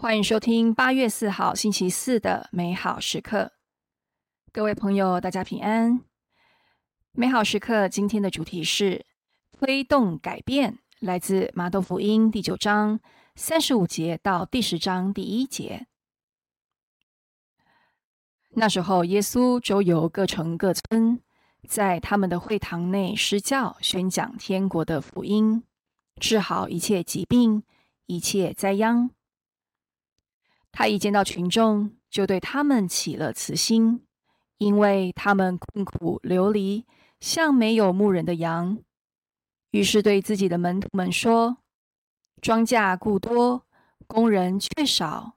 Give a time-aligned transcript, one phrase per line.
[0.00, 3.50] 欢迎收听八月四号星期四的美好时刻，
[4.52, 6.04] 各位朋友，大家平安。
[7.10, 9.04] 美好时刻今天的主题是
[9.50, 13.00] 推动改变，来自马窦福音第九章
[13.34, 15.88] 三十五节到第十章第一节。
[18.50, 21.20] 那时候，耶稣周游各城各村，
[21.66, 25.64] 在他们的会堂内施教，宣讲天国的福音，
[26.20, 27.64] 治好一切疾病、
[28.06, 29.10] 一切灾殃。
[30.72, 34.04] 他一见到群众，就对他们起了慈心，
[34.58, 36.84] 因为他们困苦流离，
[37.20, 38.78] 像没有牧人的羊。
[39.70, 41.58] 于是对自己的门徒们说
[42.40, 43.66] ：“庄稼故多，
[44.06, 45.36] 工人却少，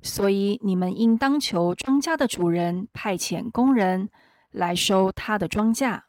[0.00, 4.08] 所以你们应当求庄稼的主人派遣工人
[4.50, 6.02] 来收他的庄稼。”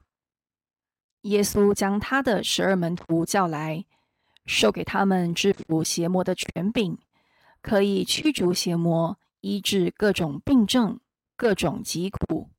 [1.24, 3.86] 耶稣将他的十二门徒叫来，
[4.46, 6.98] 授给他们制服邪魔的权柄。
[7.62, 11.00] 可以驱逐邪魔，医治各种病症、
[11.36, 12.50] 各种疾苦。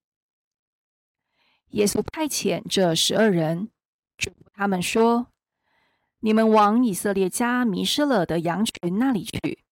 [1.71, 3.71] 耶稣派遣这十二人，
[4.17, 5.29] 嘱咐他们说
[6.21, 9.65] ：“你们往以色列家迷失了的羊群那里去。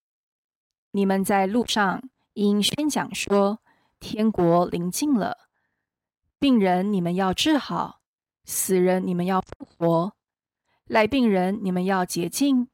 [0.93, 3.61] 你们在路上应宣讲说，
[4.01, 5.37] 天国临近了。
[6.39, 8.01] 病人你们要治好，
[8.45, 10.15] 死人你们要复活，
[10.89, 12.69] 癞病人你们要洁净，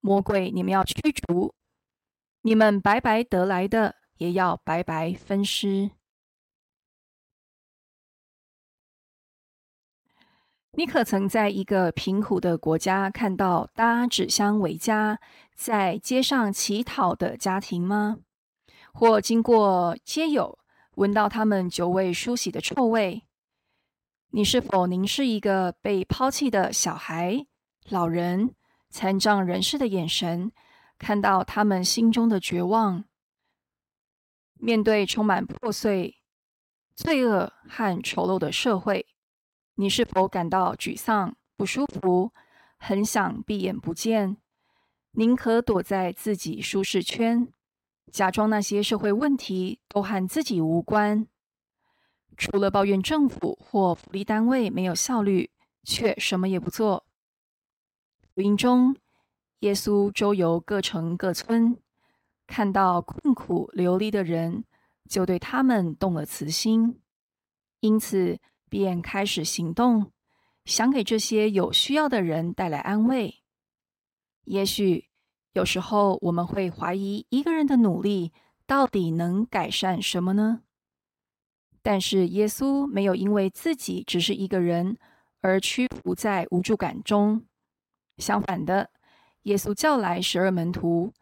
[0.00, 1.54] 魔鬼你们要驱逐。”
[2.42, 5.90] 你们白白得来的，也要白白分施。
[10.72, 15.18] 你可曾在一个贫苦的国家看到搭纸箱为家
[15.56, 18.18] 在街上乞讨的家庭吗？
[18.92, 20.60] 或经过街友，
[20.94, 23.24] 闻到他们久未梳洗的臭味？
[24.30, 27.46] 你是否凝视一个被抛弃的小孩、
[27.88, 28.54] 老人、
[28.88, 30.52] 残障人士的眼神？
[30.98, 33.04] 看到他们心中的绝望，
[34.54, 36.16] 面对充满破碎、
[36.94, 39.06] 罪恶和丑陋的社会，
[39.76, 42.32] 你是否感到沮丧、不舒服，
[42.76, 44.36] 很想闭眼不见，
[45.12, 47.52] 宁可躲在自己舒适圈，
[48.10, 51.28] 假装那些社会问题都和自己无关？
[52.36, 55.50] 除了抱怨政府或福利单位没有效率，
[55.84, 57.06] 却什么也不做。
[58.34, 58.96] 福音中。
[59.60, 61.76] 耶稣周游各城各村，
[62.46, 64.64] 看到困苦流离的人，
[65.08, 67.00] 就对他们动了慈心，
[67.80, 68.38] 因此
[68.68, 70.12] 便开始行动，
[70.64, 73.42] 想给这些有需要的人带来安慰。
[74.44, 75.08] 也许
[75.54, 78.32] 有时候我们会怀疑一个人的努力
[78.64, 80.62] 到底能改善什么呢？
[81.82, 84.96] 但是耶稣没有因为自己只是一个人
[85.40, 87.44] 而屈服在无助感中，
[88.18, 88.90] 相反的。
[89.42, 91.12] 耶稣叫来十二门徒，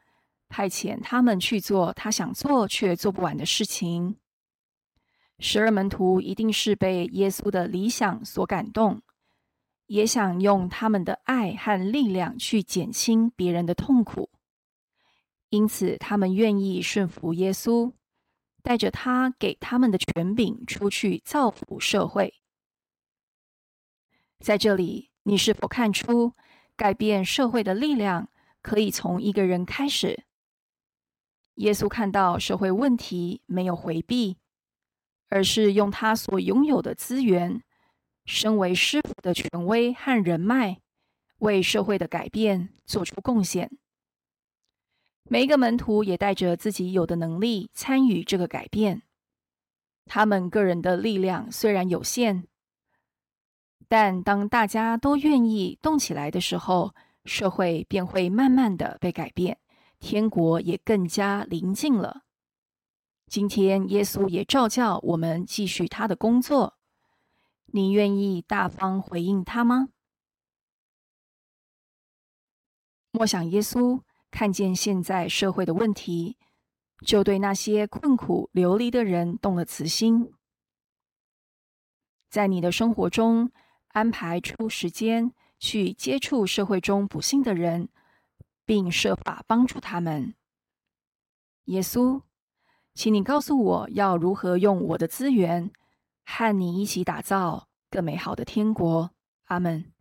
[0.48, 4.16] 派遣他们去做他想做却做不完的事情。
[5.38, 9.02] 十二门徒一定是被耶稣的理想所感动，
[9.86, 14.30] 也想用他们的爱和力量去减轻别人的痛苦，
[15.50, 17.92] 因此他们愿意顺服耶稣，
[18.62, 22.34] 带着他给他们的权柄出去造福社会。
[24.40, 26.32] 在这里，你是否看出？
[26.76, 28.28] 改变社会的力量
[28.60, 30.24] 可以从一个人开始。
[31.54, 34.36] 耶稣看到社会问题，没有回避，
[35.28, 37.62] 而是用他所拥有的资源，
[38.26, 40.82] 身为师傅的权威和人脉，
[41.38, 43.78] 为社会的改变做出贡献。
[45.24, 49.02] 每一个门徒也带着自己有的能力参与这个改变。
[50.04, 52.46] 他们个人的力量虽然有限。
[53.88, 59.58] 但当大家都愿意动起来的时候，社会便会慢慢的被改变，
[60.00, 62.22] 天国也更加临近了。
[63.28, 66.76] 今天，耶稣也照叫我们继续他的工作。
[67.66, 69.88] 你愿意大方回应他吗？
[73.10, 76.36] 默想耶稣看见现在社会的问题，
[77.04, 80.32] 就对那些困苦流离的人动了慈心。
[82.30, 83.50] 在你的生活中，
[83.96, 87.88] 安排出时间去接触社会中不幸的人，
[88.66, 90.34] 并设法帮助他们。
[91.64, 92.20] 耶稣，
[92.92, 95.70] 请你告诉我要如何用我的资源，
[96.26, 99.12] 和你一起打造更美好的天国。
[99.44, 99.95] 阿门。